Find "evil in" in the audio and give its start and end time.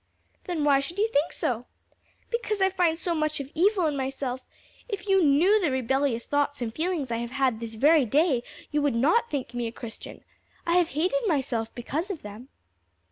3.53-3.95